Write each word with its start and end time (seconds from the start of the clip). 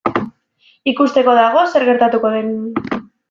Ikusteko 0.91 1.35
dago 1.41 1.67
zer 1.75 1.87
gertatuko 1.91 2.35
den. 2.39 2.51